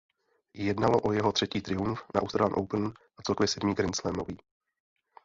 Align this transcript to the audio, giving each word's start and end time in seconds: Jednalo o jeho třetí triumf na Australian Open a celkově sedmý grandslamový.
Jednalo 0.53 0.99
o 1.03 1.11
jeho 1.11 1.31
třetí 1.31 1.61
triumf 1.61 2.01
na 2.15 2.21
Australian 2.21 2.59
Open 2.59 2.85
a 3.17 3.21
celkově 3.23 3.47
sedmý 3.47 3.73
grandslamový. 3.73 4.37